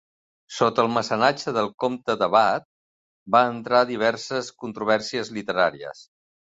[0.59, 2.67] Sota el mecenatge del comte de Bath
[3.39, 6.07] va entrar a diverses controvèrsies literàries.